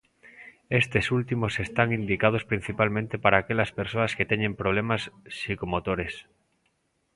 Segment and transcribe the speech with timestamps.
[0.81, 5.01] Estes últimos están indicados principalmente para aquelas persoas que teñen problemas
[5.35, 6.13] psicomotores.